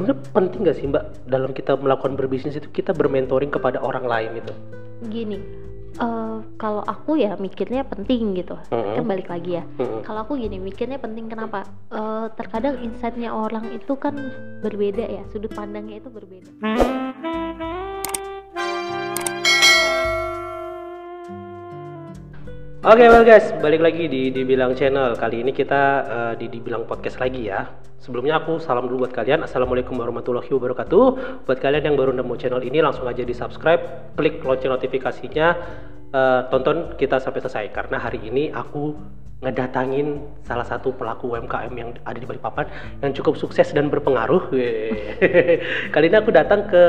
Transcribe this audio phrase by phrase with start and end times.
[0.00, 4.40] sebenarnya penting nggak sih mbak dalam kita melakukan berbisnis itu kita bermentoring kepada orang lain
[4.40, 4.52] itu
[5.12, 5.36] gini
[6.00, 8.56] eh, kalau aku ya mikirnya penting gitu.
[8.72, 9.00] Mm-mm.
[9.00, 9.64] kan balik lagi ya.
[9.76, 10.00] Mm-mm.
[10.04, 11.68] kalau aku gini mikirnya penting kenapa?
[11.92, 14.16] Eh, terkadang insightnya orang itu kan
[14.64, 16.48] berbeda ya sudut pandangnya itu berbeda
[22.80, 25.12] Oke well guys, balik lagi di Dibilang Channel.
[25.12, 27.68] Kali ini kita eh, di Dibilang Podcast lagi ya.
[28.00, 29.44] Sebelumnya aku salam dulu buat kalian.
[29.44, 31.04] Assalamualaikum warahmatullahi wabarakatuh.
[31.44, 35.48] Buat kalian yang baru nemu channel ini langsung aja di subscribe, klik lonceng notifikasinya,
[36.08, 37.68] eh, tonton kita sampai selesai.
[37.68, 38.96] Karena hari ini aku
[39.44, 42.64] ngedatangin salah satu pelaku UMKM yang ada di Balikpapan
[43.04, 44.48] yang cukup sukses dan berpengaruh.
[45.92, 46.84] Kali ini aku datang ke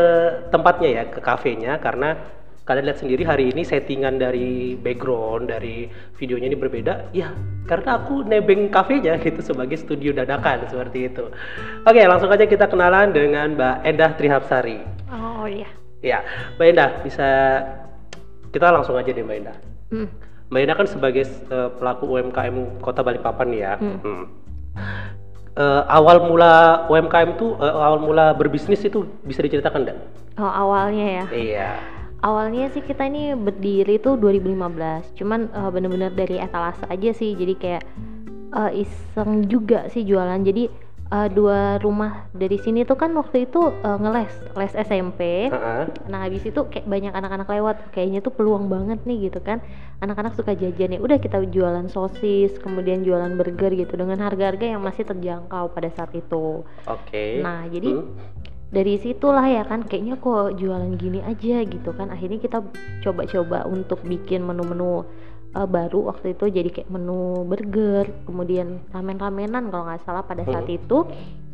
[0.55, 2.40] tempatnya ya, ke kafenya karena
[2.72, 7.36] kalian lihat sendiri hari ini settingan dari background dari videonya ini berbeda ya
[7.68, 11.28] karena aku nebeng kafenya gitu sebagai studio dadakan seperti itu
[11.84, 14.80] oke langsung aja kita kenalan dengan Mbak Endah Trihapsari
[15.12, 15.68] oh iya
[16.00, 16.24] ya
[16.55, 17.28] Mbak Endah bisa
[18.50, 19.58] kita langsung aja deh Mbak Endah
[19.91, 20.08] Hmm.
[20.48, 24.00] Mbak Endah kan sebagai eh, pelaku UMKM Kota Balikpapan ya Hmm.
[24.00, 24.26] Hmm.
[25.52, 30.00] Eh, awal mula UMKM tuh eh, awal mula berbisnis itu bisa diceritakan enggak?
[30.40, 31.70] oh awalnya ya Iya.
[32.22, 37.34] Awalnya sih kita ini berdiri tuh 2015 cuman eh, bener-bener dari etalase aja sih.
[37.34, 37.84] Jadi kayak
[38.54, 40.41] eh, iseng juga sih jualan.
[40.41, 40.70] Jadi
[41.12, 45.84] eh, dua rumah dari sini tuh kan waktu itu eh, ngeles les SMP Heeh.
[46.08, 47.78] nah habis itu kayak banyak anak-anak lewat.
[47.91, 49.60] Kayaknya tuh peluang banget nih gitu kan.
[50.00, 51.00] Anak-anak suka jajan ya.
[51.02, 56.13] Udah kita jualan sosis kemudian jualan burger gitu dengan harga-harga yang masih terjangkau pada saat
[56.13, 56.62] itu.
[56.85, 57.41] Oke.
[57.41, 58.41] nah jadi Hmm.
[58.72, 62.64] Dari situlah ya kan kayaknya kok jualan gini aja gitu kan akhirnya kita
[63.04, 65.03] coba-coba untuk bikin menu-menu
[65.56, 70.63] uh, baru waktu itu jadi kayak menu burger kemudian ramen-ramenan kalau nggak salah pada saat
[70.66, 70.80] Hmm.
[70.80, 70.97] itu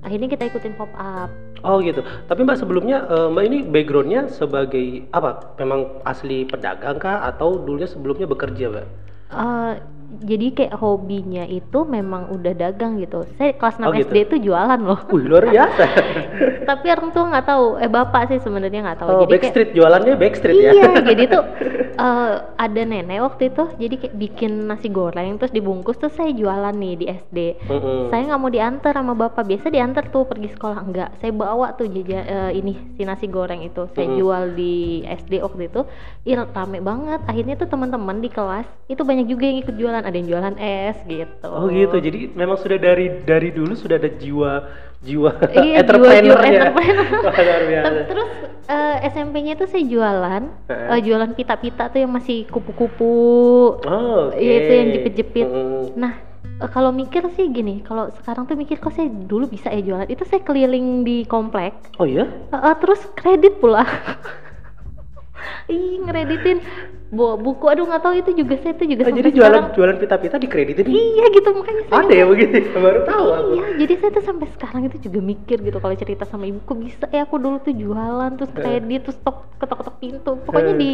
[0.06, 1.34] akhirnya kita ikutin pop up
[1.66, 2.06] Oh gitu.
[2.30, 5.58] Tapi Mbak sebelumnya eh, Mbak ini backgroundnya sebagai apa?
[5.58, 8.86] Memang asli pedagang kah atau dulunya sebelumnya bekerja Mbak?
[9.34, 9.74] Uh,
[10.07, 13.28] jadi kayak hobinya itu memang udah dagang gitu.
[13.35, 14.07] Saya kelas 6 Oh, gitu.
[14.07, 15.00] SD itu jualan loh.
[15.12, 15.84] Wih luar biasa.
[16.69, 17.66] tapi orang tua nggak tahu.
[17.84, 19.09] Eh bapak sih sebenarnya nggak tahu.
[19.12, 20.72] Oh jadi kayak backstreet jualannya backstreet ya?
[20.72, 21.44] iya jadi tuh
[22.00, 26.72] eh, ada nenek waktu itu jadi kayak bikin nasi goreng terus dibungkus terus saya jualan
[26.72, 28.07] nih di SD Mm-mm.
[28.07, 29.44] saya nggak mau diantar sama bapak.
[29.44, 30.79] Biasa diantar tuh pergi sekolah.
[30.88, 33.91] Enggak saya bawa tuh jajan eh, ini si nasi goreng itu.
[33.91, 34.19] Saya Mm-mm.
[34.23, 35.84] jual di SD waktu itu.
[36.23, 37.19] Ih, rame banget.
[37.28, 40.97] Akhirnya tuh teman-teman di kelas itu banyak juga yang ikut jualan ada yang jualan es
[41.06, 41.97] gitu Oh gitu.
[41.97, 44.52] Jadi memang sudah dari dari dulu sudah ada jiwa
[44.97, 46.38] jiwa Iya, entrepreneur.
[46.41, 46.74] Ter-
[48.12, 48.30] terus
[48.68, 53.16] eh, SMP-nya tuh saya jualan eh, jualan pita-pita tuh yang masih kupu-kupu
[53.85, 54.38] Oh, oke.
[54.38, 55.46] Iya, itu yang jepit-jepit.
[55.46, 55.94] Mm-mm.
[55.96, 56.14] Nah,
[56.58, 60.09] eh, kalau mikir sih gini, kalau sekarang tuh mikir kok saya dulu bisa ya jualan.
[60.09, 62.25] Itu saya keliling di komplek, Oh iya?
[62.50, 63.85] eh, terus kredit pula.
[65.68, 66.58] Ih, ngereditin
[67.08, 67.66] bawa buku.
[67.66, 69.75] Aduh, nggak tahu itu juga saya tuh juga Oh, jadi jualan sekarang.
[69.75, 70.85] jualan pita-pita dikreditin?
[70.85, 71.97] Iya gitu makanya saya.
[72.02, 72.56] Ada ya begitu?
[72.84, 73.52] Baru tahu aku.
[73.53, 76.78] Iya, jadi saya tuh sampai sekarang itu juga mikir gitu kalau cerita sama ibu, kok
[76.78, 80.31] bisa ya aku dulu tuh jualan terus kredit terus stok ketok-ketok pintu.
[80.41, 80.78] Pokoknya Eh.
[80.78, 80.91] di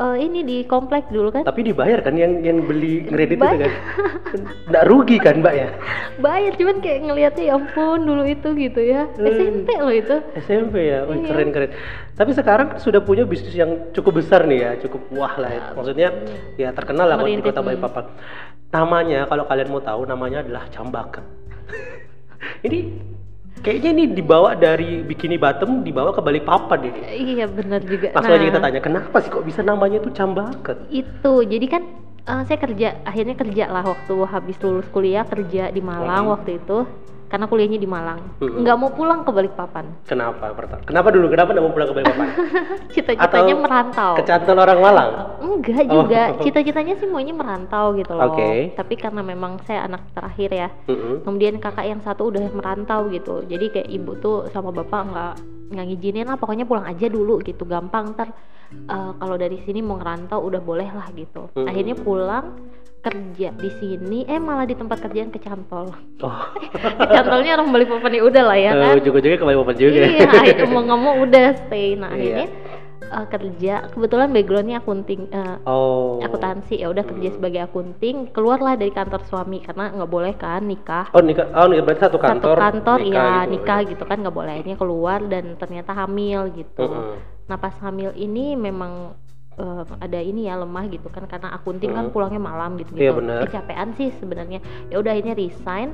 [0.00, 1.42] eh, ini di komplek dulu kan.
[1.44, 3.72] Tapi dibayar kan yang yang beli kredit itu kan?
[4.68, 5.68] Nggak rugi kan Mbak ya?
[6.20, 9.26] bayar cuman kayak ngeliatnya ya ampun dulu itu gitu ya Hmm.
[9.26, 11.28] SMP loh itu SMP ya, Wih, Iya.
[11.32, 11.70] keren keren.
[12.12, 15.50] Tapi sekarang sudah punya bisnis yang cukup besar nih ya, cukup wah lah.
[15.50, 15.62] ya.
[15.72, 16.08] Maksudnya
[16.60, 17.68] ya terkenal lah di kota hmm.
[17.72, 18.04] Balikpapan.
[18.72, 21.24] Namanya kalau kalian mau tahu namanya adalah Cambaket.
[22.66, 22.78] ini
[23.62, 27.00] kayaknya ini dibawa dari Bikini Bottom dibawa ke Balikpapan ini.
[27.32, 30.76] iya benar juga Langsung aja Nah, kita tanya, kenapa sih kok bisa namanya itu Cambaket?
[30.90, 31.82] itu jadi kan
[32.22, 36.34] eh, saya kerja akhirnya kerja lah waktu habis lulus kuliah kerja di Malang Hmm.
[36.34, 36.86] waktu itu
[37.32, 38.60] karena kuliahnya di Malang Hmm.
[38.60, 40.52] nggak mau pulang ke Balikpapan Kenapa?
[40.52, 40.84] pertama?
[40.84, 41.26] Kenapa dulu?
[41.26, 42.28] Kenapa nggak mau pulang ke Balikpapan?
[42.92, 45.10] cita-citanya merantau Kecantol orang Malang.
[45.40, 46.04] enggak Oh.
[46.04, 48.76] juga cita-citanya sih maunya merantau gitu loh Oke.
[48.76, 51.24] tapi karena memang saya anak terakhir ya Mm-mm.
[51.24, 55.34] kemudian kakak yang satu udah merantau gitu jadi kayak ibu tuh sama bapak nggak
[55.72, 58.28] nggak ngizinin lah pokoknya pulang aja dulu gitu gampang ntar
[58.82, 61.64] eh, kalau dari sini mau ngerantau udah boleh lah gitu Mm-mm.
[61.64, 62.46] akhirnya pulang
[63.00, 66.38] kerja di sini eh malah di tempat kerjaan kecantol Oh,
[67.02, 70.00] kecantolnya orang Balikpapan ya udah lah ya kan ujung-ujungnya ke Balikpapan juga.
[70.00, 72.14] iya akhirnya mau nggak mau udah stay nah Iya.
[72.14, 72.46] akhirnya
[73.02, 76.22] eh, kerja kebetulan backgroundnya akunting eh, Oh.
[76.22, 77.36] akuntansi ya udah kerja Hmm.
[77.36, 81.82] sebagai akunting keluarlah dari kantor suami karena nggak boleh kan nikah Oh nikah, oh nikah
[81.84, 82.54] berarti satu kantor.
[82.54, 83.10] satu kantor ya
[83.42, 83.50] gitu.
[83.50, 87.31] nikah gitu kan nggak boleh ini keluar dan ternyata hamil gitu Mm-mm.
[87.50, 89.14] Nah pas hamil ini memang
[89.58, 92.12] eh, ada ini ya lemah gitu kan karena akunting kan Mm.
[92.14, 93.40] pulangnya malam gitu Iya, gitu benar.
[93.46, 95.92] kecapean sih sebenarnya ya udah akhirnya resign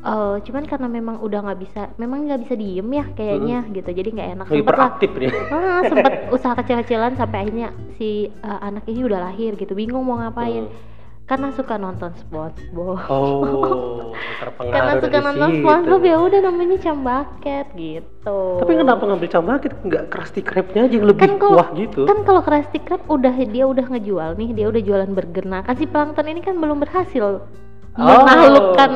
[0.00, 4.08] Eh, cuman karena memang udah nggak bisa, memang nggak bisa diem ya kayaknya gitu, jadi
[4.08, 4.46] nggak enak.
[4.48, 5.32] Sempet lah, nih.
[5.52, 7.68] ah, sempet usaha kecil-kecilan sampai akhirnya
[8.00, 10.72] si eh, anak ini udah lahir gitu, bingung mau ngapain.
[10.72, 10.88] Hmm.
[11.30, 12.98] Karena suka nonton SpongeBob.
[13.06, 14.10] Oh,
[14.42, 15.50] terpengaruh Karena suka nonton.
[15.62, 18.38] SpongeBob ya udah namanya cambaket gitu.
[18.58, 22.02] Tapi kenapa ngambil cambaket nggak Krusty Krab-nya aja yang lebih kan kalau wah gitu?
[22.02, 25.78] kan kalau Krusty Krab udah dia udah ngejual nih dia udah jualan burger nah kan
[25.78, 27.46] si plankton ini kan belum berhasil
[28.00, 28.24] Oh.
[28.24, 28.92] menaklukkan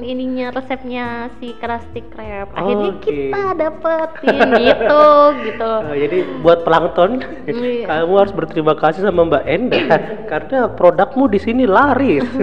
[0.00, 1.06] ininya resepnya
[1.36, 3.04] si Krusty Krab akhirnya Oke.
[3.04, 5.04] kita dapetin gitu
[5.44, 7.84] gitu Nah, jadi buat plankton, Iya.
[7.84, 9.80] kamu harus berterima kasih sama Mbak Enda
[10.24, 12.24] karena produkmu di sini laris.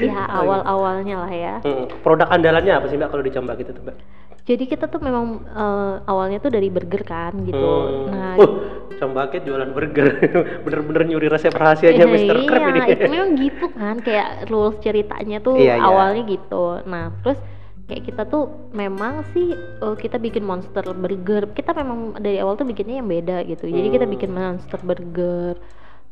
[0.00, 3.72] ya awal awalnya lah ya Hmm, Produk andalannya apa sih Mbak kalau di Cambak gitu
[3.72, 3.96] tuh Mbak?
[4.44, 8.08] Jadi kita tuh memang eh, awalnya tuh dari burger kan gitu Hmm.
[8.08, 8.50] nah Uh,
[8.94, 10.06] Cambaket jualan burger,
[10.64, 12.36] bener-bener nyuri resep rahasianya Iya, Mr.
[12.46, 12.80] Crab ini.
[12.88, 15.82] itu memang gitu kan kayak rules ceritanya tuh Iya, iya.
[15.82, 16.78] awalnya gitu.
[16.84, 17.38] Nah, terus
[17.84, 21.50] kayak kita tuh memang sih eh, kita bikin monster burger.
[21.50, 23.66] Kita memang dari awal tuh bikinnya yang beda gitu.
[23.66, 24.14] Jadi kita Hmm.
[24.14, 25.58] bikin monster burger.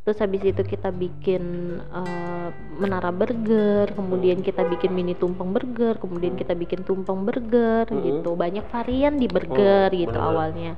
[0.03, 1.43] Terus habis itu kita bikin
[1.79, 8.03] eh, menara burger, kemudian kita bikin mini tumpeng burger, kemudian kita bikin tumpeng burger Hmm.
[8.03, 8.35] gitu.
[8.35, 10.35] Banyak varian di burger Oh, gitu bener-bener.
[10.35, 10.73] awalnya.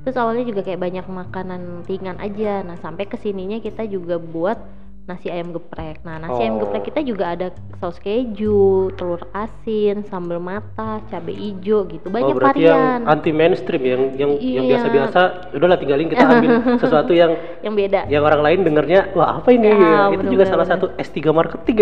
[0.00, 2.64] Terus awalnya juga kayak banyak makanan ringan aja.
[2.64, 4.56] Nah, sampai ke sininya kita juga buat
[5.02, 6.00] nasi ayam geprek.
[6.00, 6.60] Nah, nasi ayam Oh.
[6.62, 8.60] geprek kita juga ada saus keju,
[8.94, 12.06] telur asin, sambal mata, cabai hijau gitu.
[12.06, 14.70] Oh, Banyak berarti varian yang anti mainstream yang yang yang Iya.
[14.70, 15.20] biasa-biasa
[15.52, 18.00] udahlah tinggalin kita ambil sesuatu yang yang beda.
[18.06, 19.74] yang orang lain dengernya wah apa ini Ya,
[20.10, 20.46] itu juga bener-bener.
[20.46, 21.76] salah satu S3 marketing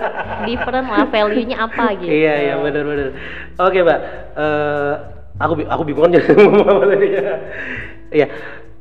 [0.48, 2.08] Different lah value-nya apa gitu.
[2.08, 3.08] iya iya benar benar
[3.56, 3.98] oke mbak
[4.32, 4.92] Eh,
[5.36, 7.22] aku aku bingung aja ngomong apa tadi ya
[8.10, 8.26] iya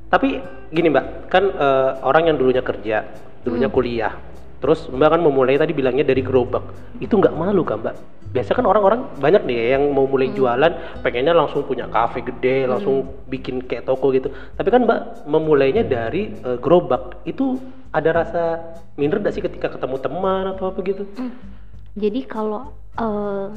[0.07, 0.39] tapi
[0.69, 3.03] gini mbak kan eh, orang yang dulunya kerja
[3.43, 3.75] dulunya Hmm.
[3.75, 4.13] kuliah
[4.59, 6.63] terus mbak kan memulai tadi bilangnya dari gerobak
[6.99, 7.95] itu nggak malu kan mbak
[8.29, 10.11] biasa kan orang-orang banyak nih ya yang mau Hmm.
[10.13, 10.71] mulai jualan
[11.01, 16.35] pengennya langsung punya kafe gede langsung bikin kayak toko gitu tapi kan mbak memulainya dari
[16.35, 17.57] eh, gerobak itu
[17.89, 18.43] ada rasa
[18.93, 21.33] minder gak sih ketika ketemu teman atau apa gitu Hmm.
[21.97, 23.47] Jadi kalau eh,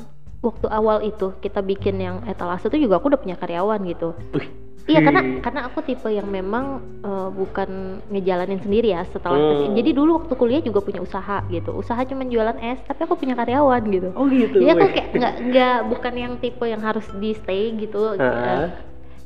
[0.41, 4.17] waktu awal itu kita bikin yang etalase itu juga aku udah punya karyawan gitu.
[4.33, 4.49] Wih,
[4.83, 5.39] Iya karena Hmm.
[5.41, 6.65] karena aku tipe yang memang
[7.03, 7.71] eh, bukan
[8.11, 9.49] ngejalanin sendiri ya setelah Hmm.
[9.49, 9.75] ke sini.
[9.79, 11.71] Jadi dulu waktu kuliah juga punya usaha gitu.
[11.73, 14.09] Usaha cuma jualan es, tapi aku punya karyawan gitu.
[14.15, 14.59] Oh gitu.
[14.59, 18.19] Jadi aku kayak nggak nggak bukan yang tipe yang harus di stay gitu.
[18.19, 18.23] Ah.
[18.23, 18.69] Eh,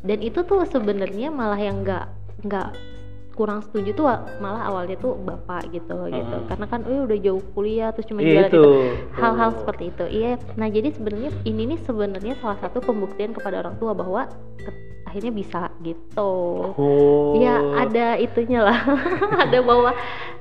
[0.06, 2.04] Dan itu tuh sebenarnya malah yang nggak
[2.46, 2.68] nggak
[3.36, 4.08] kurang setuju tuh
[4.40, 6.34] malah awalnya tuh bapak gitu gitu.
[6.34, 6.48] Hmm.
[6.48, 8.56] Karena kan eh udah jauh kuliah terus cuma Iya jualan itu.
[8.56, 8.66] itu
[9.14, 9.58] hal-hal Oh.
[9.60, 13.92] seperti itu iya nah jadi sebenarnya ini nih sebenarnya salah satu pembuktian kepada orang tua
[13.92, 14.24] bahwa
[15.06, 16.32] akhirnya bisa gitu
[16.72, 17.36] Oh.
[17.36, 18.78] ya ada itunya lah
[19.44, 19.92] ada bahwa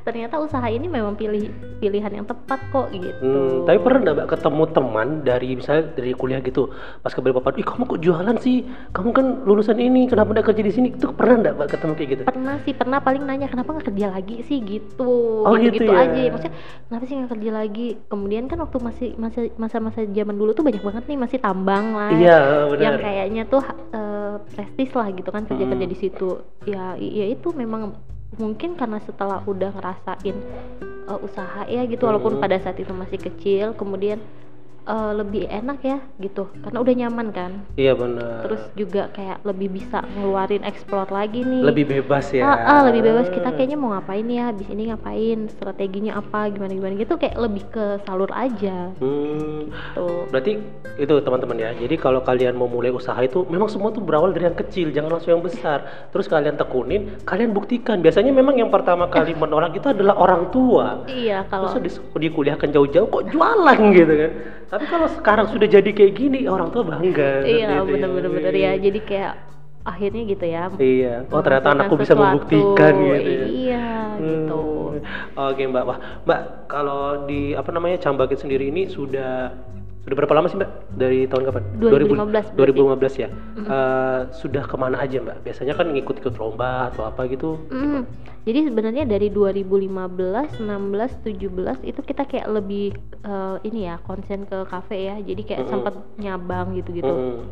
[0.02, 4.64] ternyata usaha ini memang pilih pilihan yang tepat kok gitu Hmm, tapi pernah nggak ketemu
[4.70, 6.70] teman dari misalnya dari kuliah gitu
[7.02, 8.62] pas ke bapak, ih kamu kok jualan sih?
[8.92, 10.88] Kamu kan lulusan ini, kenapa nggak kerja di sini?
[10.92, 12.22] Itu pernah nggak Mbak ketemu kayak gitu?
[12.24, 16.06] pernah sih pernah paling nanya kenapa nggak kerja lagi sih gitu Oh, gitu, gitu ya.
[16.06, 16.54] aja maksudnya
[16.86, 20.82] kenapa sih nggak kerja lagi kemudian kan waktu masih masa masa-masa zaman dulu tuh banyak
[20.82, 22.82] banget nih masih tambang lah Iya benar.
[22.84, 25.94] yang kayaknya tuh eh, prestis lah gitu kan kerja kerja Hmm.
[25.94, 26.30] di situ
[26.66, 27.96] ya ya itu memang
[28.36, 30.36] mungkin karena setelah udah ngerasain
[31.06, 32.44] eh, usaha ya gitu walaupun Hmm.
[32.44, 34.20] pada saat itu masih kecil kemudian
[34.86, 38.46] eh, lebih enak ya gitu karena udah nyaman kan Iya benar.
[38.46, 42.44] terus juga kayak lebih bisa ngeluarin explore lagi nih lebih bebas ya.
[42.46, 46.72] Ah, ah, lebih bebas kita kayaknya mau ngapain ya habis ini ngapain strateginya apa gimana
[46.72, 50.58] gimana gitu kayak lebih ke salur aja Hmm, tuh berarti
[50.96, 51.70] itu teman-teman ya.
[51.76, 55.12] Jadi kalau kalian mau mulai usaha itu memang semua tuh berawal dari yang kecil, jangan
[55.12, 55.84] langsung yang besar.
[56.10, 58.00] Terus kalian tekunin, kalian buktikan.
[58.00, 61.04] Biasanya memang yang pertama kali menolak itu adalah orang tua.
[61.06, 64.32] iya kalau Terus di, dikuliahkan jauh-jauh kok jualan gitu kan.
[64.76, 67.42] Tapi kalau sekarang sudah jadi kayak gini, orang tua bangga.
[67.42, 69.34] iya Gitu bener-bener bener ya jadi kayak
[69.82, 71.14] akhirnya gitu ya Iya.
[71.30, 72.26] Oh ternyata anakku bisa sesuatu.
[72.26, 73.46] membuktikan gitu ya.
[73.48, 73.86] iya
[74.20, 74.62] gitu
[74.96, 75.04] Hmm.
[75.52, 79.52] Oke Mbak, wah Mbak kalau di apa namanya Cambakit sendiri ini sudah
[80.06, 80.72] sudah berapa lama sih Mbak?
[81.02, 81.64] Dari tahun kapan?
[81.82, 82.78] 2015 berarti.
[82.78, 83.30] 2015 ya.
[83.58, 85.42] Eh, sudah ke mana aja Mbak?
[85.42, 87.58] Biasanya kan ngikut-ikut lomba atau apa gitu.
[87.74, 88.06] Mm.
[88.46, 92.94] Jadi sebenarnya dari 2015, 16, 17 itu kita kayak lebih
[93.26, 95.18] eh, ini ya konsen ke kafe ya.
[95.18, 95.74] Jadi kayak Mm-mm.
[95.74, 97.10] sempat nyabang gitu-gitu.
[97.10, 97.50] Mm-mm.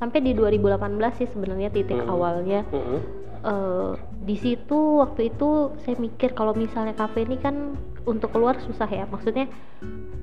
[0.00, 2.08] Sampai di 2018 sih sebenarnya titik Mm-mm.
[2.16, 2.64] awalnya.
[2.72, 3.00] Mm-mm.
[3.38, 3.92] eh
[4.24, 9.04] di situ waktu itu saya mikir kalau misalnya kafe ini kan untuk keluar susah ya.
[9.04, 9.46] Maksudnya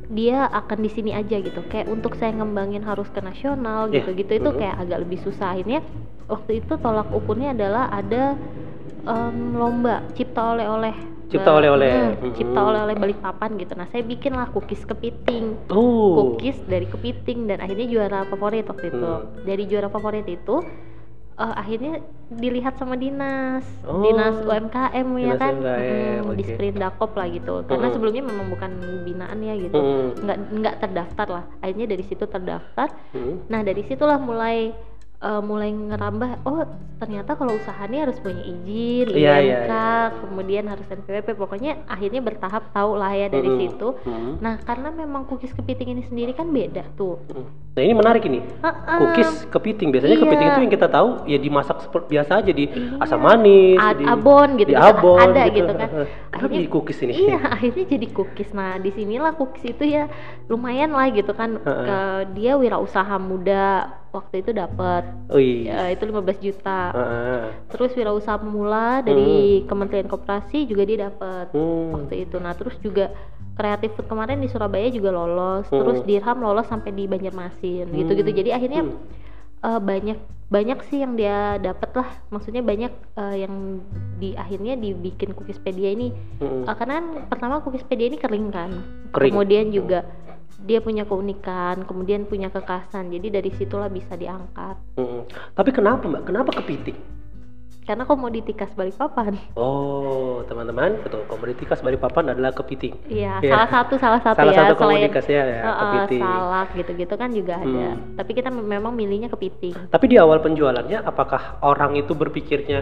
[0.06, 1.62] dia akan di sini aja gitu.
[1.65, 4.01] Kayak untuk saya ngembangin harus ke nasional Iya.
[4.01, 4.60] gitu-gitu itu Mm-mm.
[4.60, 5.54] kayak agak lebih susah.
[5.54, 5.80] Akhirnya
[6.25, 8.34] waktu itu tolak ukurnya adalah ada
[9.06, 11.89] em, lomba cipta oleh-oleh Cipta eh, oleh-oleh.
[12.22, 16.38] hmm, cipta oleh-oleh Balikpapan gitu nah saya bikinlah cookies kepiting Oh.
[16.38, 19.42] cookies dari kepiting dan akhirnya juara favorit waktu itu Hmm.
[19.42, 20.62] dari juara favorit itu
[21.36, 21.94] eh, akhirnya
[22.27, 24.01] dilihat sama dinas Oh.
[24.01, 26.50] dinas UMKM ya Dinas kan UMKM, Mm, di oke.
[26.50, 27.94] Sprindakop lah gitu karena Hmm.
[27.94, 28.72] sebelumnya memang bukan
[29.04, 30.08] binaan ya gitu Mm-mm.
[30.22, 33.36] nggak nggak terdaftar lah akhirnya dari situ terdaftar Mm.
[33.46, 34.72] nah dari situlah mulai
[35.25, 36.62] eh, mulai ngerambah oh
[36.96, 39.88] ternyata kalau usaha ini harus punya izin Iya, IMK iya, iya.
[40.15, 43.60] kemudian harus NPWP pokoknya akhirnya bertahap tahu lah ya dari Mm-mm.
[43.60, 44.32] situ Mm.
[44.39, 47.67] nah karena memang cookies kepiting ini sendiri kan beda tuh Mm.
[47.75, 48.39] Nah ini menarik ini.
[48.39, 48.98] Heeh.
[49.03, 49.91] Cookies kepiting.
[49.91, 50.24] Biasanya Iya.
[50.24, 53.03] kepiting itu yang kita tahu ya dimasak seperti biasa aja di Iya.
[53.03, 55.89] asam manis, Ad- di abon gitu, di gitu, abon ada gitu kan.
[55.91, 57.13] Kenapa Akhirnya- jadi cookies ini?
[57.20, 58.50] Iya, akhirnya jadi cookies.
[58.55, 60.08] Nah, di sinilah cookies itu ya
[60.48, 61.60] lumayan lah gitu kan.
[61.60, 61.84] Heeh.
[61.84, 61.98] Ke
[62.32, 65.67] dia wirausaha muda waktu itu dapat Wih.
[65.67, 66.81] ya, itu 15 juta.
[66.89, 67.43] Heeh.
[67.69, 71.91] Terus wirausaha pemula dari Kementerian Koperasi juga dia dapat Hmm.
[71.93, 72.39] waktu itu.
[72.39, 73.12] Nah, terus juga
[73.53, 75.67] kreatif food kemarin di Surabaya juga lolos.
[75.67, 75.79] Hmm.
[75.79, 78.31] Terus Dirham lolos sampai di Banjarmasin gitu-gitu.
[78.31, 78.39] Hmm.
[78.39, 78.95] Jadi akhirnya Hmm.
[79.62, 82.10] eh, banyak banyak sih yang dia dapat lah.
[82.29, 83.81] Maksudnya banyak eh, yang
[84.15, 86.07] di akhirnya dibikin cookiespedia ini
[86.39, 86.63] Mm-mm.
[86.63, 88.72] Uh, karena kan pertama cookiespedia ini kering kan
[89.12, 89.36] Kering.
[89.36, 90.07] kemudian juga
[90.65, 95.29] dia punya keunikan kemudian punya kekasan jadi dari situlah bisa diangkat Mm-mm.
[95.53, 96.25] Tapi kenapa mbak?
[96.25, 96.98] Kenapa kepiting?
[97.86, 101.22] karena komoditi khas Balikpapan Oh teman-teman, betul.
[101.29, 102.98] Komoditas Balikpapan adalah kepiting.
[103.05, 103.51] iya Iya.
[103.53, 106.22] salah satu salah satu Salah ya satu selain komoditasnya ya, uh, kepiting.
[106.25, 108.17] salak gitu-gitu kan juga ada Hmm.
[108.17, 112.81] tapi kita memang milihnya kepiting Tapi di awal penjualannya, apakah orang itu berpikirnya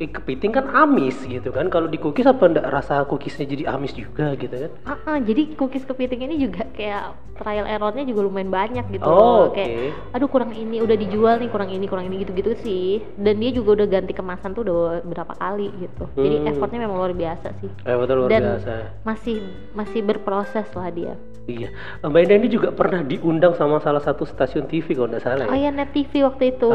[0.00, 1.68] eh, kepiting kan amis gitu kan?
[1.68, 4.70] Kalau di cookies apa enggak rasa cookiesnya jadi amis juga gitu kan?
[4.82, 9.12] Ah, ah, jadi cookies kepiting ini juga kayak trial errornya juga lumayan banyak gitu Oh,
[9.12, 9.44] loh.
[9.50, 13.48] kayak aduh kurang ini udah dijual nih kurang ini kurang ini gitu-gitu sih dan dia
[13.50, 16.50] juga udah ganti kemasan tuh udah berapa kali gitu jadi Hmm.
[16.50, 18.74] effortnya memang luar biasa sih Eh, betul luar Dan- biasa.
[19.02, 19.40] masih
[19.72, 21.72] masih berproses lah dia Iya.
[22.04, 25.56] Mbak Indah ini juga pernah diundang sama salah satu stasiun TV kalau nggak salah oh
[25.56, 25.66] ya.
[25.66, 26.68] ya net TV waktu itu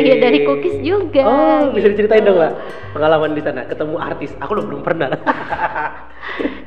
[0.00, 2.32] iya dari cookies juga Oh, bisa diceritain gitu.
[2.32, 2.52] dong, Mbak.
[2.92, 4.32] Pengalaman di sana ketemu artis.
[4.40, 5.12] Aku loh belum pernah.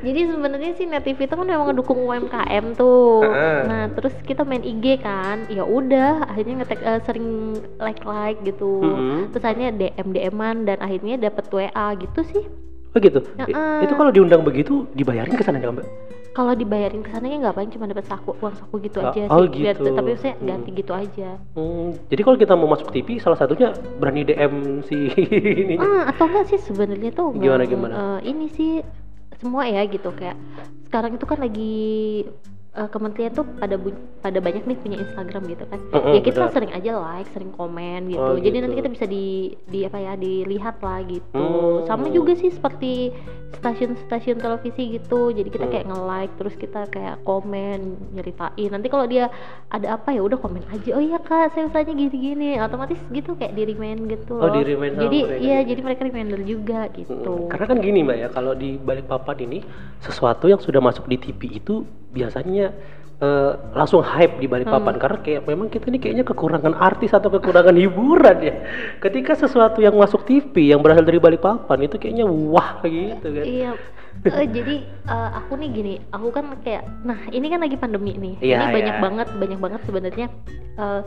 [0.00, 3.20] Jadi sebenarnya sih Net TV itu kan memang ngedukung UMKM tuh.
[3.68, 5.44] Nah, terus kita main IG kan.
[5.52, 8.80] Ya udah, akhirnya ngetek eh, sering like-like gitu.
[8.80, 9.28] Mm-mm.
[9.36, 12.44] Terus akhirnya DM DM-an dan akhirnya dapet WA gitu sih.
[12.90, 13.20] Oh gitu.
[13.38, 13.86] I- Heeh.
[13.86, 15.86] Itu kalau diundang begitu dibayarin ke sana Mbak?
[16.30, 19.42] Kalau dibayarin ke sananya nggak paling cuma dapat saku, uang saku gitu Oh, aja oh
[19.44, 19.62] sih.
[19.62, 19.90] Biar- gitu.
[19.90, 20.46] tapi saya Hmm.
[20.46, 21.30] ganti gitu aja.
[21.54, 24.54] Hmm, jadi kalau kita mau masuk TV, salah satunya berani DM
[24.84, 25.10] si
[25.62, 25.74] ini.
[25.76, 27.94] Ah, atau enggak sih sebenarnya tuh Gimana, gimana?
[28.22, 28.78] eh, ini sih
[29.38, 30.38] semua ya gitu kayak
[30.86, 31.74] sekarang itu kan lagi
[32.80, 33.76] eh, kementerian tuh pada
[34.20, 35.80] pada banyak nih punya Instagram gitu kan.
[35.92, 36.54] Mm-mm, ya kita betul.
[36.56, 38.24] sering aja like, sering komen gitu.
[38.24, 38.64] Oh, Jadi gitu.
[38.64, 39.26] nanti kita bisa di
[39.68, 41.36] di apa ya dilihat lah gitu.
[41.36, 41.84] Hmm.
[41.84, 43.12] Sama juga sih seperti
[43.52, 45.30] stasiun-stasiun televisi gitu.
[45.30, 45.72] Jadi kita Hmm.
[45.72, 47.78] kayak nge-like terus kita kayak komen,
[48.14, 48.70] nyeritain.
[48.70, 49.28] Nanti kalau dia
[49.68, 50.96] ada apa ya udah komen aja.
[50.96, 52.56] Oh iya Kak, saya usahanya gini-gini.
[52.56, 54.54] Otomatis gitu kayak di remind gitu Oh, loh.
[54.54, 55.68] di remind Jadi iya, gitu.
[55.74, 57.46] jadi mereka reminder juga gitu.
[57.46, 59.58] Mm, Karena kan gini mbak ya, kalau di balik papan ini
[60.00, 62.74] sesuatu yang sudah masuk di TV itu biasanya
[63.20, 64.96] eh, langsung hype di balik Hmm.
[64.96, 68.54] karena kayak memang kita ini kayaknya kekurangan artis atau kekurangan hiburan ya.
[68.96, 73.44] Ketika sesuatu yang masuk TV yang berasal dari balik papan itu kayaknya wah gitu kan.
[73.44, 73.72] Iya.
[74.24, 78.34] Eh, jadi eh, aku nih gini, aku kan kayak, nah ini kan lagi pandemi nih,
[78.42, 79.02] Iya, ini banyak iya.
[79.04, 80.26] banget, banyak banget sebenarnya
[80.76, 81.00] eh,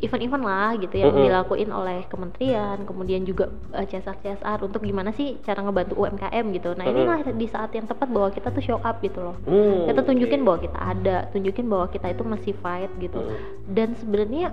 [0.00, 1.28] event-event lah gitu yang Mm-mm.
[1.28, 6.72] dilakuin oleh kementerian, kemudian juga eh, CSR-CSR untuk gimana sih cara ngebantu UMKM gitu.
[6.72, 6.96] Nah Mm-mm.
[6.96, 9.36] inilah di saat yang tepat bahwa kita tuh show up gitu loh.
[9.44, 13.20] Hmm, Kita tunjukin bahwa kita ada, tunjukin bahwa kita itu masih fight gitu.
[13.20, 13.36] Mm.
[13.70, 14.46] Dan sebenarnya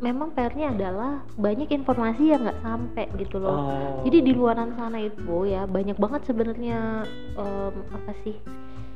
[0.00, 3.56] memang PR-nya adalah banyak informasi yang nggak sampai gitu loh.
[3.56, 4.00] Oh.
[4.02, 7.04] Jadi di luaran sana itu ya banyak banget sebenarnya
[7.36, 8.36] em, apa sih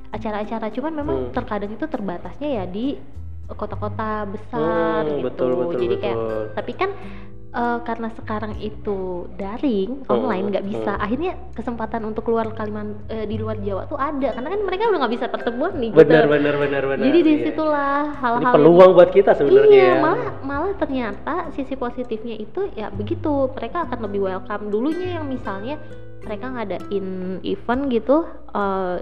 [0.08, 1.32] acara-acara cuman memang Hmm.
[1.36, 2.96] terkadang itu terbatasnya ya di
[3.50, 5.24] kota-kota besar Hmm, gitu.
[5.24, 6.42] betul, betul, Jadi kayak betul.
[6.52, 6.90] tapi kan
[7.48, 8.98] eh, karena sekarang itu
[9.34, 11.00] daring Hmm, online nggak bisa hmm.
[11.00, 15.14] akhirnya kesempatan untuk keluar Kalimantan di luar Jawa tuh ada karena kan mereka udah nggak
[15.16, 16.32] bisa pertemuan nih benar gitu.
[16.34, 17.04] benar benar benar.
[17.04, 17.24] Jadi iya.
[17.24, 19.80] di situlah Ini hal-hal yang- peluang buat kita sebenarnya.
[19.80, 19.96] Iya, ya.
[19.98, 23.48] malah malah ternyata sisi positifnya itu ya begitu.
[23.50, 24.68] Mereka akan lebih welcome.
[24.68, 25.80] Dulunya yang misalnya
[26.20, 27.06] mereka ngadain
[27.42, 28.16] event gitu
[28.52, 28.96] eh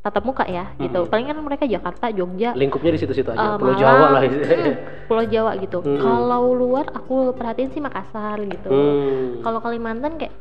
[0.00, 1.04] tatap muka ya gitu.
[1.04, 1.08] Mhm.
[1.08, 3.36] Paling kan mereka Jakarta, Jogja, lingkupnya di situ-situ aja.
[3.36, 4.22] eh, Pulau Malang, Jawa lah.
[4.24, 5.78] hmm, Pulau Jawa gitu.
[5.80, 6.00] Mhm.
[6.00, 8.68] Kalau luar aku perhatiin sih Makassar gitu.
[8.68, 9.44] Hmm.
[9.44, 10.32] Kalau Kalimantan kayak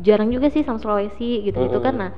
[0.00, 1.84] jarang juga sih sama Sulawesi gitu-gitu Mhm.
[1.84, 1.94] kan.
[1.98, 2.10] Nah,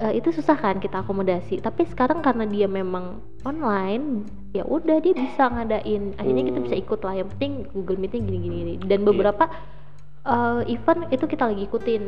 [0.00, 1.58] eh, itu susah kan kita akomodasi.
[1.58, 6.14] Tapi sekarang karena dia memang online, ya udah dia bisa ngadain.
[6.14, 6.66] Akhirnya kita Hmm.
[6.66, 7.14] bisa ikut lah.
[7.16, 8.74] Yang penting Google Meeting gini-gini.
[8.78, 9.50] Dan beberapa
[10.24, 12.02] eh, event itu kita lagi ikutin.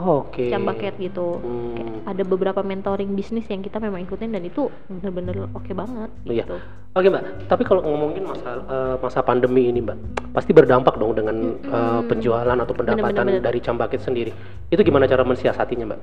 [0.00, 0.48] Oh, Oke.
[0.48, 1.36] Cambaket gitu.
[1.36, 1.76] Hmm.
[1.76, 6.48] Kayak ada beberapa mentoring bisnis yang kita memang ikutin dan itu bener-bener oke banget Iya.
[6.48, 6.56] gitu.
[6.90, 9.94] Oke mbak, tapi kalau ngomongin masa eh, masa pandemi ini mbak,
[10.32, 12.08] pasti berdampak dong dengan eh, Mm-mm.
[12.08, 13.44] penjualan atau pendapatan Bener-bener.
[13.44, 14.32] dari Cambaket sendiri.
[14.66, 16.00] Itu gimana cara mensiasatinya mbak?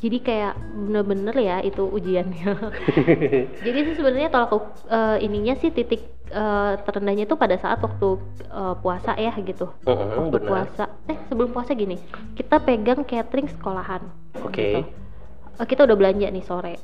[0.00, 2.50] Jadi kayak bener-bener ya itu ujiannya.
[3.66, 4.52] Jadi sih sebenarnya tolak
[4.88, 6.00] eh, ininya sih titik
[6.32, 8.08] eh, terendahnya itu pada saat waktu
[8.48, 9.68] eh, puasa ya gitu.
[9.84, 10.48] Mm-mm, waktu benar.
[10.48, 11.96] puasa eh sebelum puasa gini
[12.32, 14.02] kita pegang catering sekolahan
[14.40, 14.56] Oke.
[14.64, 14.80] gitu.
[15.60, 16.74] Eh, kita udah belanja nih sore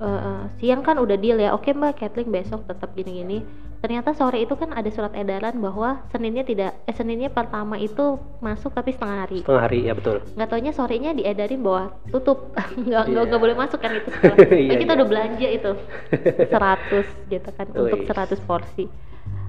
[0.00, 3.44] Eh, eh, siang kan udah deal ya oke mbak catering besok tetap gini-gini
[3.80, 8.70] ternyata sore itu kan ada surat edaran bahwa seninnya tidak eh seninnya pertama itu masuk
[8.70, 10.20] tapi setengah hari Setengah hari ya betul.
[10.30, 13.26] nggak taunya sorenya diedarin bahwa tutup nggak nggak Iya.
[13.26, 14.36] nggak boleh masuk kan itu sekolah.
[14.46, 14.98] Iya, Eh, kita iya.
[15.00, 15.70] udah belanja itu
[16.52, 18.06] 100 gitu kan untuk Wih.
[18.06, 18.84] 100 porsi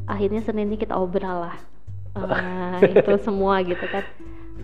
[0.03, 1.55] akhirnya seninnya kita obral lah
[2.11, 4.03] Eh, itu semua gitu kan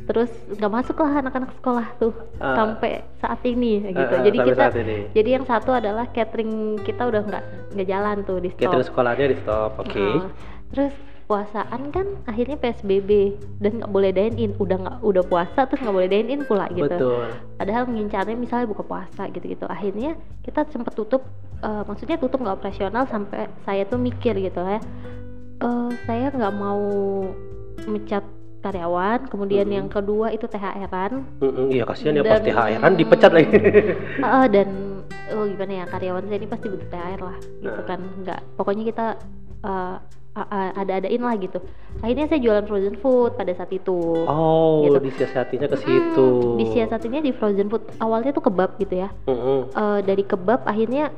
[0.08, 2.56] terus nggak masuk lah anak-anak sekolah tuh Ah.
[2.56, 4.66] sampai saat ini gitu Ah, ah, jadi kita
[5.12, 7.44] jadi yang satu adalah catering kita udah nggak
[7.76, 9.92] nggak jalan tuh di stop Catering sekolahnya di stop, oke.
[9.92, 10.20] Heeh.
[10.72, 10.96] terus
[11.28, 15.92] puasaan kan akhirnya PSBB dan nggak boleh dine in udah nggak udah puasa terus nggak
[15.94, 17.28] boleh dine in pula gitu Betul.
[17.60, 21.28] padahal mengincarnya misalnya buka puasa gitu-gitu akhirnya kita sempat tutup
[21.60, 24.80] eh, maksudnya tutup nggak operasional sampai saya tuh mikir gitu ya
[25.60, 26.80] eh, saya nggak mau
[27.84, 28.24] mecat
[28.60, 29.76] karyawan kemudian Mhm.
[29.76, 33.50] yang kedua itu THR-an Mm-mm, Iya kasihan ya Dan- pas THR kan dipecat lagi.
[34.28, 34.68] Eh, dan
[35.30, 37.86] oh gimana ya karyawan saya ini pasti butuh THR lah gitu Nah.
[37.86, 39.06] kan nggak pokoknya kita
[39.58, 40.00] a-
[40.76, 41.58] ada-adain lah gitu
[41.98, 45.02] akhirnya saya jualan frozen food pada saat itu Oh, Gitu.
[45.04, 46.28] disiasatinya ke Mm, situ.
[46.58, 49.60] disiasatinya di frozen food awalnya tuh kebab gitu ya Mm-mm.
[49.68, 51.10] Eh, dari kebab akhirnya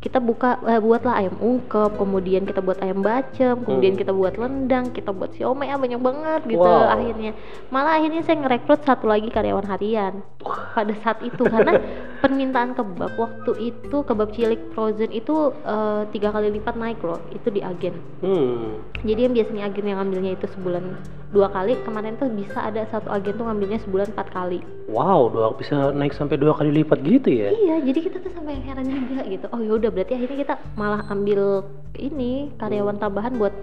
[0.00, 4.00] kita buka eh, buatlah ayam ungkep kemudian kita buat ayam bacem kemudian Hmm.
[4.00, 6.88] kita buat lendang kita buat siomay ah, banyak banget gitu Wow.
[6.88, 7.36] akhirnya
[7.68, 10.24] malah akhirnya saya ngerekrut satu lagi karyawan harian
[10.72, 11.76] pada saat itu karena
[12.24, 17.52] permintaan kebab waktu itu kebab cilik frozen itu eh, tiga kali lipat naik loh itu
[17.52, 18.80] di agen Hmm.
[19.04, 20.96] jadi yang biasanya agen yang ngambilnya itu sebulan
[21.30, 24.58] dua kali kemarin tuh bisa ada satu agen tuh ngambilnya sebulan empat kali
[24.90, 27.54] Wow, dua bisa naik sampai dua kali lipat gitu ya?
[27.54, 29.46] Iya, jadi kita tuh sampai yang heran juga gitu.
[29.54, 31.62] Oh ya udah berarti akhirnya kita malah ambil
[31.94, 33.54] ini karyawan tambahan buat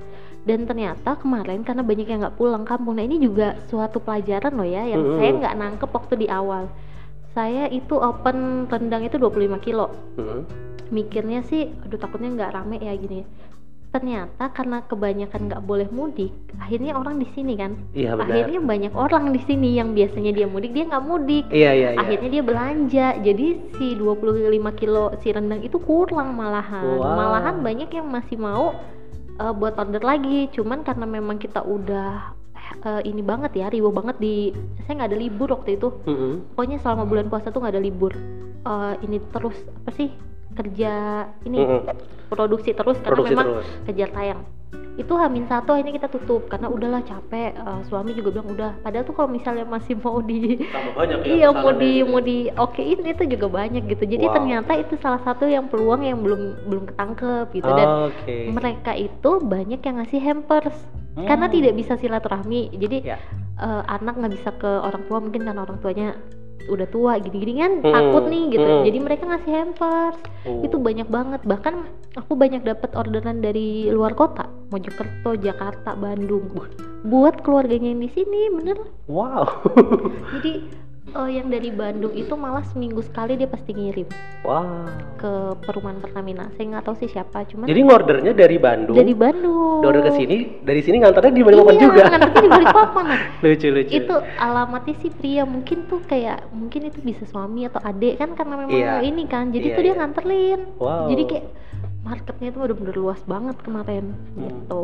[0.47, 2.95] dan ternyata kemarin karena banyak yang nggak pulang kampung.
[2.95, 5.19] Nah ini juga suatu pelajaran loh ya yang Mm-mm.
[5.19, 6.71] saya nggak nangkep waktu di awal.
[7.35, 9.91] Saya itu open rendang itu 25 kilo.
[10.15, 10.47] Hmm.
[10.87, 13.27] Mikirnya sih, aduh takutnya nggak rame ya gini.
[13.97, 16.29] Ternyata karena kebanyakan nggak boleh mudik,
[16.61, 17.73] akhirnya orang di sini kan.
[17.91, 18.29] Iya benar.
[18.29, 21.97] Akhirnya banyak orang di sini yang biasanya dia mudik dia nggak mudik Iya iya iya.
[21.97, 24.37] akhirnya dia belanja jadi si 25
[24.75, 27.17] kilo si rendang itu kurang malahan Wow.
[27.17, 28.77] malahan banyak yang masih mau
[29.33, 32.37] eh, buat order lagi cuman karena memang kita udah
[32.83, 36.53] eh, ini banget ya riuh banget di saya nggak ada libur waktu itu Mm-mm.
[36.53, 38.13] pokoknya selama bulan puasa tuh nggak ada libur
[38.61, 40.11] Eh, ini terus apa sih
[40.57, 40.93] kerja
[41.43, 41.81] ini Mm-mm.
[42.27, 43.67] produksi terus karena Produksi memang terus.
[43.85, 44.41] kejar tayang
[44.97, 49.05] itu hamin satu akhirnya kita tutup karena udahlah capek Eh, suami juga bilang udah padahal
[49.05, 50.57] tuh kalau misalnya masih mau di
[50.91, 51.29] banyak ya.
[51.29, 52.09] iya mau di gitu.
[52.09, 54.33] mau di okein itu juga banyak gitu jadi Wow.
[54.33, 58.49] ternyata itu salah satu yang peluang yang belum belum ketangkep gitu dan Oke.
[58.49, 60.77] mereka itu banyak yang ngasih hampers
[61.15, 61.55] karena Hmm.
[61.55, 63.17] tidak bisa silaturahmi jadi Ya.
[63.55, 66.17] eh, anak nggak bisa ke orang tua mungkin karena orang tuanya
[66.65, 68.83] udah tua gini-gini kan Hmm, takut nih gitu hmm.
[68.83, 70.63] jadi mereka ngasih hampers Oh.
[70.63, 76.47] itu banyak banget bahkan aku banyak dapat orderan dari luar kota Mojokerto Jakarta Bandung
[77.03, 79.43] buat keluarganya yang di sini bener Wow.
[80.33, 80.63] jadi
[81.17, 84.05] eh, yang dari Bandung itu malah seminggu sekali dia pasti ngirim
[84.45, 84.85] wow.
[85.17, 85.31] ke
[85.65, 88.95] perumahan Pertamina saya nggak tahu sih siapa cuman Jadi ngordernya dari Bandung.
[88.95, 92.01] dari Bandung Order ke sini, dari sini ngantarnya di Balikpapan iya, juga.
[92.09, 93.19] nganternya di Balikpapan nah.
[93.43, 93.91] lucu lucu.
[93.93, 98.53] itu alamatnya si pria mungkin tuh kayak mungkin itu bisa suami atau adik kan karena
[98.57, 99.01] memang Iya.
[99.01, 99.99] ini kan jadi Iya, tuh dia iya.
[99.99, 101.07] nganterin Wow.
[101.09, 101.45] jadi kayak
[102.07, 104.41] marketnya tuh bener-bener luas banget kemarin Hmm.
[104.41, 104.83] gitu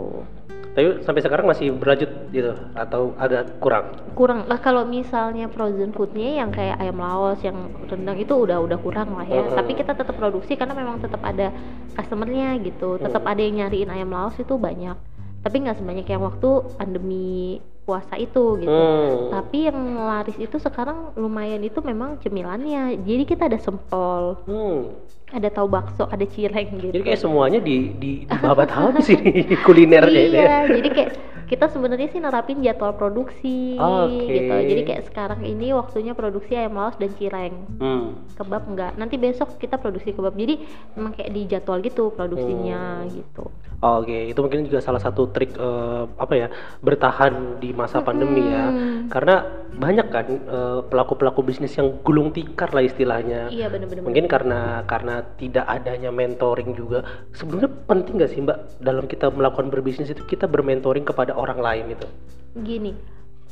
[0.74, 3.94] Tapi sampai sekarang masih berlanjut gitu atau agak kurang?
[4.14, 7.54] kurang lah kalau misalnya frozen foodnya yang kayak ayam laos yang
[7.86, 9.54] rendang itu udah udah kurang lah ya Mm-mm.
[9.54, 11.54] tapi kita tetap produksi karena memang tetap ada
[11.94, 13.30] customernya gitu tetap Mm.
[13.30, 14.98] ada yang nyariin ayam laos itu banyak
[15.40, 19.28] tapi nggak sebanyak yang waktu pandemi puasa itu gitu Hmm.
[19.30, 24.96] tapi yang laris itu sekarang lumayan itu memang cemilannya jadi kita ada sempol Hmm.
[25.30, 29.44] ada tahu bakso ada cireng gitu Jadi kayak semuanya di di, di babat habis ini
[29.60, 30.38] kulinernya ini.
[30.38, 31.12] iya jadi kayak
[31.54, 34.26] kita sebenarnya sih nerapin jadwal produksi Oke.
[34.26, 34.56] gitu.
[34.58, 37.54] Jadi kayak sekarang ini waktunya produksi ayam laos dan cireng.
[37.78, 38.18] Hmm.
[38.34, 38.98] Kebab enggak.
[38.98, 40.34] Nanti besok kita produksi kebab.
[40.34, 40.66] Jadi
[40.98, 43.14] memang kayak di jadwal gitu produksinya Hmm.
[43.14, 43.46] gitu.
[43.84, 46.48] Oke, itu mungkin juga salah satu trik eh, apa ya
[46.80, 48.72] bertahan di masa pandemi ya.
[48.72, 49.12] Hmm.
[49.12, 53.54] Karena banyak kan eh, pelaku-pelaku bisnis yang gulung tikar lah istilahnya.
[53.54, 54.02] Iya bener-bener.
[54.02, 57.04] Mungkin karena karena tidak adanya mentoring juga.
[57.36, 61.86] Sebenarnya penting nggak sih Mbak dalam kita melakukan berbisnis itu kita bermentoring kepada orang lain
[61.92, 62.08] itu?
[62.56, 62.94] gini.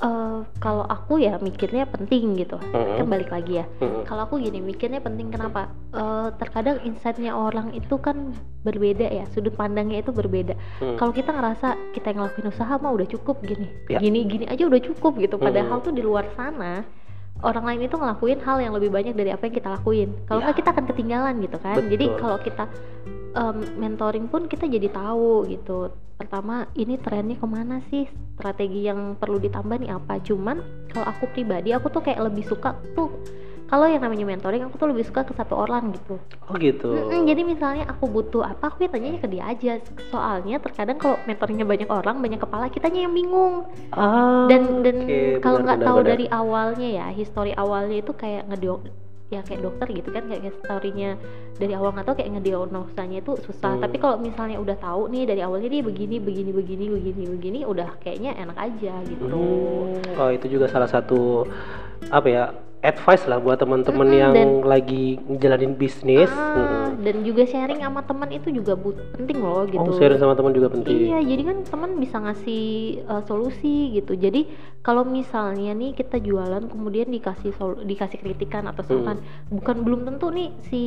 [0.01, 2.57] eh, kalau aku ya mikirnya penting gitu.
[2.57, 2.97] Mm-mm.
[2.97, 3.65] Kan balik lagi ya.
[3.77, 4.01] Mm-mm.
[4.03, 5.69] Kalau aku gini mikirnya penting kenapa?
[5.93, 10.57] Eh, terkadang insightnya orang itu kan berbeda ya, sudut pandangnya itu berbeda.
[10.81, 10.97] Hmm.
[10.97, 14.01] Kalau kita ngerasa kita yang ngelakuin usaha mah udah cukup gini, Ya.
[14.01, 15.37] gini gini aja udah cukup gitu.
[15.37, 15.85] Padahal Mm-mm.
[15.85, 16.81] tuh di luar sana
[17.41, 20.09] orang lain itu ngelakuin hal yang lebih banyak dari apa yang kita lakuin.
[20.25, 21.77] Kalau nggak kita akan ketinggalan gitu kan.
[21.77, 22.17] Jadi Betul.
[22.17, 22.63] kalau kita
[23.33, 25.89] em, mentoring pun kita jadi tahu gitu.
[26.21, 28.05] Pertama ini trennya ke mana sih?
[28.37, 30.21] Strategi yang perlu ditambah nih apa?
[30.21, 30.61] Cuman
[30.93, 33.09] kalau aku pribadi aku tuh kayak lebih suka tuh
[33.65, 36.19] kalau yang namanya mentoring aku tuh lebih suka ke satu orang gitu.
[36.45, 36.91] Oh gitu.
[36.91, 39.79] Mm-mm, jadi misalnya aku butuh apa, aku ya tanyanya ke dia aja.
[40.11, 43.71] Soalnya terkadang kalau mentoringnya banyak orang, banyak kepala, kitanya yang bingung.
[43.95, 46.11] Ah, Dan dan oke, kalau nggak tahu benar.
[46.11, 48.91] dari awalnya ya, histori awalnya itu kayak ngediok
[49.31, 51.15] ya kayak dokter gitu kan kayak historinya
[51.55, 53.79] dari awal nggak tahu kayak ngediagnosanya itu susah.
[53.79, 53.83] Hmm.
[53.87, 57.95] tapi kalau misalnya udah tahu nih dari awalnya dia begini begini begini begini begini udah
[58.03, 59.23] kayaknya enak aja gitu.
[59.23, 61.47] Hmm, Oh itu juga salah satu
[62.11, 62.43] apa ya
[62.81, 66.27] advice lah buat teman-teman Mm-mm, yang dan- lagi ngejalanin bisnis.
[66.27, 66.57] Ah,
[66.89, 67.05] Mm-mm.
[67.05, 70.51] dan juga sharing sama teman itu juga but penting loh gitu Oh sharing sama teman
[70.51, 71.07] juga penting.
[71.07, 72.63] Iya, jadi kan teman bisa ngasih
[73.05, 74.13] uh, solusi gitu.
[74.13, 74.49] Jadi
[74.81, 79.05] kalau misalnya nih kita jualan kemudian dikasih sol- dikasih kritikan atau Hmm.
[79.05, 79.17] saran,
[79.47, 80.81] bukan belum tentu nih si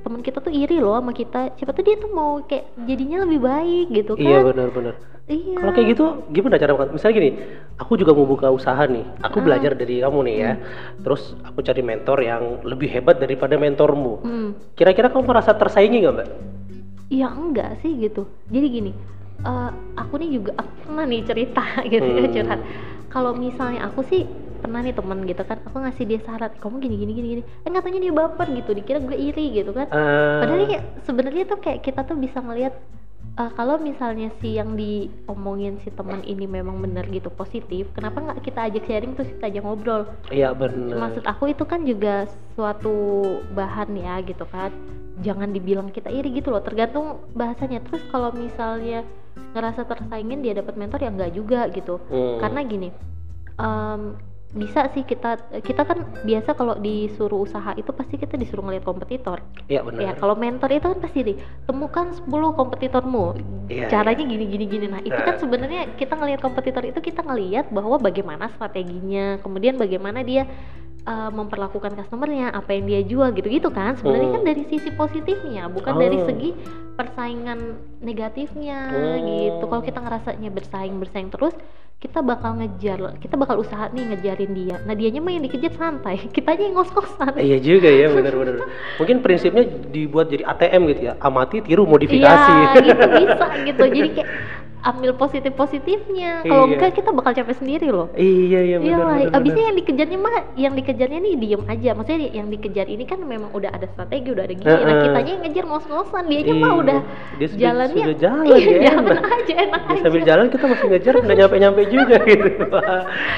[0.00, 1.52] teman kita tuh iri loh sama kita.
[1.54, 4.24] Siapa tuh dia tuh mau kayak jadinya lebih baik gitu kan.
[4.24, 4.96] Iya benar-benar.
[5.24, 5.56] Iya.
[5.56, 7.30] Kalau kayak gitu gimana cara misalnya gini,
[7.80, 9.44] aku juga mau buka usaha nih, aku Ah.
[9.44, 10.52] belajar dari kamu nih ya,
[11.00, 14.20] terus aku cari mentor yang lebih hebat daripada mentormu.
[14.20, 14.48] Hmm.
[14.76, 16.28] Kira-kira kamu merasa tersaingi nggak mbak?
[17.08, 18.28] Iya enggak sih gitu.
[18.52, 18.92] Jadi gini,
[19.40, 22.34] eh, aku nih juga aku pernah nih cerita gitu ya Hmm.
[22.36, 22.60] curhat.
[23.08, 24.28] Kalau misalnya aku sih
[24.60, 27.42] pernah nih temen gitu kan, aku ngasih dia saran, kamu gini gini gini gini.
[27.64, 29.88] Eh nggak taunya dia baper gitu, dikira gue iri gitu kan.
[29.88, 32.76] Eh, Padahal kayak sebenarnya tuh kayak kita tuh bisa ngelihat
[33.34, 38.40] eh, kalau misalnya si yang diomongin si teman ini memang benar gitu positif, kenapa nggak
[38.46, 40.02] kita ajak sharing terus kita ajak ngobrol?
[40.30, 40.96] Iya benar.
[41.08, 42.96] Maksud aku itu kan juga suatu
[43.54, 44.70] bahan ya gitu kan.
[45.22, 47.82] Jangan dibilang kita iri gitu loh, tergantung bahasanya.
[47.86, 49.06] Terus kalau misalnya
[49.54, 52.02] ngerasa tersaingin dia dapat mentor ya enggak juga gitu.
[52.10, 52.38] Hmm.
[52.42, 52.88] Karena gini,
[53.58, 54.18] em,
[54.54, 59.42] bisa sih kita kita kan biasa kalau disuruh usaha itu pasti kita disuruh ngeliat kompetitor.
[59.66, 60.00] Iya benar.
[60.00, 61.36] Ya, kalau mentor itu kan pasti nih,
[61.66, 63.34] temukan 10 kompetitormu.
[63.66, 64.86] Iya, Caranya gini gini gini.
[64.86, 65.42] Nah, itu kan Nah.
[65.42, 70.46] sebenarnya kita ngelihat kompetitor itu kita ngelihat bahwa bagaimana strateginya, kemudian bagaimana dia
[71.04, 73.92] uh, memperlakukan customernya, apa yang dia jual gitu-gitu kan.
[73.98, 74.36] Sebenarnya Hmm.
[74.38, 76.24] kan dari sisi positifnya, bukan dari Oh.
[76.24, 76.50] segi
[76.94, 77.58] persaingan
[78.00, 79.18] negatifnya Hmm.
[79.26, 79.64] gitu.
[79.66, 81.52] Kalau kita ngerasanya bersaing bersaing terus,
[82.04, 84.76] kita bakal ngejar, kita bakal usaha nih ngejarin dia.
[84.84, 87.32] Nah, dianya mah yang dikejar santai, kitanya yang ngos-ngosan.
[87.40, 88.60] Iya juga ya benar-benar.
[89.00, 92.52] Mungkin prinsipnya dibuat jadi ATM gitu ya, amati, tiru, modifikasi.
[92.52, 93.82] Iya, gitu bisa gitu.
[93.88, 94.28] Jadi kayak
[94.84, 96.44] ambil positif positifnya.
[96.44, 96.76] Kalau Iya.
[96.76, 98.12] enggak kita bakal capek sendiri loh.
[98.12, 99.16] iya iya Iya benar.
[99.24, 101.90] benar, abisnya yang dikejarnya mah, yang dikejarnya nih diem aja.
[101.92, 104.64] Maksudnya yang dikejar ini kan memang udah ada strategi, udah ada gini.
[104.64, 105.02] Nah Heeh.
[105.02, 106.70] kitanya yang ngejar ngos-ngosan, dia mah Iya.
[106.76, 106.98] udah
[107.34, 109.24] Dia sudah- jalannya, sudah jalan, iya, ya, jalan enak.
[109.26, 110.02] aja enak aja.
[110.04, 112.48] sambil jalan kita masih ngejar nggak nyampe nyampe juga gitu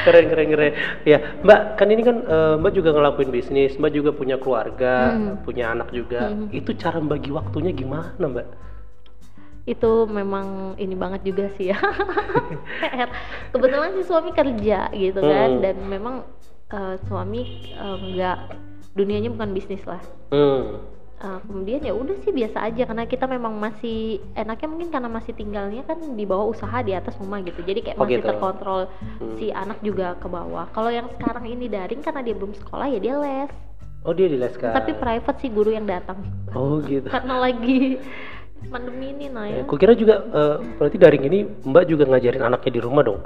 [0.03, 0.73] keren keren keren
[1.05, 5.39] ya mbak kan ini kan eh, mbak juga ngelakuin bisnis mbak juga punya keluarga Hmm.
[5.43, 6.51] punya anak juga Hmm.
[6.51, 8.47] itu cara bagi waktunya gimana mbak
[9.67, 10.47] Itu memang
[10.79, 11.79] ini banget juga sih ya.
[13.53, 15.63] Kebetulan sih suami kerja gitu kan, Hmm.
[15.63, 16.15] dan memang
[16.67, 18.39] eh, suami eh, nggak
[18.93, 20.01] dunianya bukan bisnis lah.
[20.31, 20.95] hmm.
[21.17, 25.33] Uh, kemudian ya udah sih biasa aja karena kita memang masih enaknya mungkin karena masih
[25.33, 28.29] tinggalnya kan di bawah usaha di atas rumah gitu jadi kayak Oh, masih gitu.
[28.29, 28.81] terkontrol
[29.17, 29.33] Hmm.
[29.41, 33.01] si anak juga ke bawah kalau yang sekarang ini daring karena dia belum sekolah ya
[33.01, 33.49] dia les
[34.05, 36.21] oh dia di les kan tapi private sih guru yang datang
[36.53, 37.97] oh gitu karena lagi
[38.67, 42.73] pandemi ini nah ya Aku kira juga eh, berarti daring ini Mbak juga ngajarin anaknya
[42.77, 43.21] di rumah dong.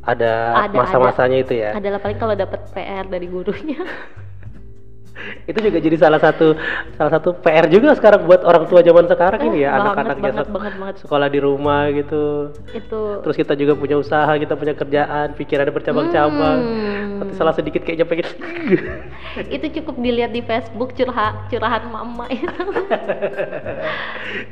[0.00, 1.76] Ada, Ada, masa-masanya itu ya.
[1.76, 3.76] adalah paling kalau dapat PR dari gurunya
[5.44, 6.54] itu juga jadi salah satu
[6.94, 10.38] salah satu PR juga sekarang buat orang tua zaman sekarang ini ya Banget, anak-anaknya banget,
[10.40, 10.94] sek- banget, banget.
[11.00, 12.24] sekolah di rumah gitu.
[12.70, 13.00] Itu.
[13.20, 16.58] Terus kita juga punya usaha kita punya kerjaan pikirannya bercabang-cabang.
[16.60, 17.18] Hmm.
[17.20, 18.32] tapi salah sedikit kayaknya pengen
[19.54, 22.48] itu cukup dilihat di Facebook curhat curahan mama itu.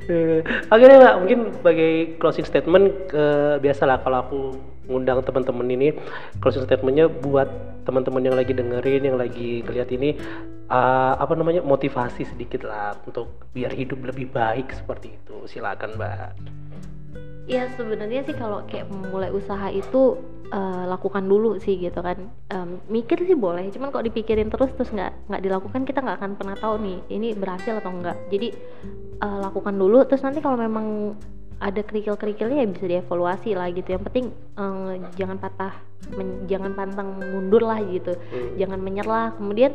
[0.05, 4.39] Eh, Oke deh mbak, mungkin sebagai closing statement eh, biasalah kalau aku
[4.85, 5.89] ngundang teman-teman ini
[6.41, 7.47] closing statementnya buat
[7.85, 10.17] teman-teman yang lagi dengerin, yang lagi ngeliat ini
[10.69, 15.45] eh, apa namanya motivasi sedikit lah untuk biar hidup lebih baik seperti itu.
[15.47, 16.33] Silakan mbak.
[17.49, 20.21] ya sebenarnya sih kalau kayak memulai usaha itu
[20.53, 24.93] eh, lakukan dulu sih gitu kan Em, mikir sih boleh cuman kok dipikirin terus terus
[24.93, 28.53] nggak nggak dilakukan kita nggak akan pernah tahu nih ini berhasil atau enggak jadi
[29.19, 31.17] eh, lakukan dulu terus nanti kalau memang
[31.59, 35.73] ada kerikil-kerikilnya ya bisa dievaluasi lah gitu yang penting eh, jangan patah
[36.13, 38.61] men- jangan pantang mundur lah gitu Hmm.
[38.61, 39.73] jangan menyerah kemudian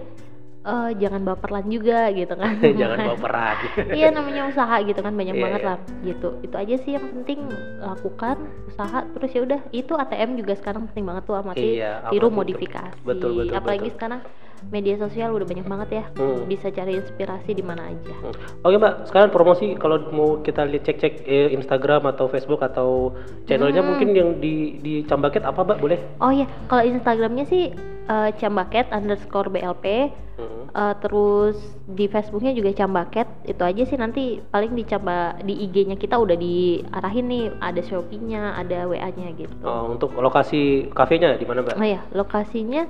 [0.63, 3.55] eh, jangan baperan juga gitu kan Jangan bawa peran.
[3.91, 5.67] iya namanya usaha gitu kan banyak Iya, banget iya.
[5.69, 7.39] lah gitu itu aja sih yang penting
[7.79, 12.27] lakukan usaha terus ya udah itu ATM juga sekarang penting banget tuh amati Iya, tiru
[12.29, 13.95] modifikasi betul, betul, apalagi betul.
[13.95, 14.21] sekarang
[14.69, 16.45] media sosial udah banyak banget ya Hmm.
[16.45, 18.33] bisa cari inspirasi di mana aja Hmm.
[18.61, 23.11] Oke mbak, sekarang promosi kalau mau kita lihat cek-cek eh, Instagram atau Facebook atau
[23.43, 23.89] channelnya Hmm.
[23.89, 25.99] mungkin yang di di Cambaket apa mbak boleh?
[26.19, 27.73] oh iya kalau Instagramnya sih
[28.03, 30.65] eh, cambaket underscore blp Hmm.
[30.65, 31.53] Eh, terus
[31.85, 36.33] di Facebooknya juga cambaket itu aja sih nanti paling di camba di IG-nya kita udah
[36.33, 41.77] diarahin nih ada Shopee-nya ada WA-nya gitu Oh, untuk lokasi kafenya di mana mbak?
[41.77, 42.89] Oh ya, lokasinya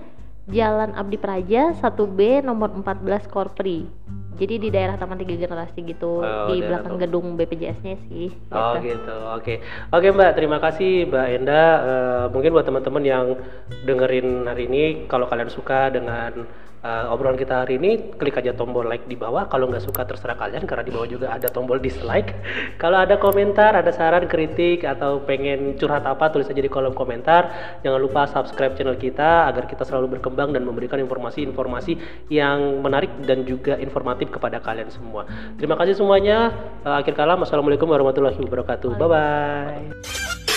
[0.51, 3.87] Jalan Abdi Praja 1B nomor 14 Korpri.
[4.33, 8.33] Jadi di daerah Taman Tiga Generasi gitu, Oh, di belakang gedung BPJS-nya sih.
[8.49, 8.97] Oh gitu.
[8.97, 9.53] gitu, oke,
[9.93, 11.63] oke Mbak, terima kasih Mbak Enda.
[11.79, 13.25] Eh, mungkin buat teman-teman yang
[13.85, 16.49] dengerin hari ini, kalau kalian suka dengan
[16.83, 19.47] eh, obrolan kita hari ini, klik aja tombol like di bawah.
[19.47, 22.35] Kalau nggak suka terserah kalian, karena di bawah juga ada tombol dislike.
[22.83, 27.49] kalau ada komentar, ada saran, kritik, atau pengen curhat apa, tulis aja di kolom komentar.
[27.81, 31.97] Jangan lupa subscribe channel kita agar kita selalu berkembang dan memberikan informasi-informasi
[32.29, 35.25] yang menarik dan juga informatif kepada kalian semua.
[35.55, 36.51] Terima kasih semuanya.
[36.83, 38.99] Eh, akhir kalam, wassalamualaikum warahmatullahi wabarakatuh.
[38.99, 40.52] Bye bye.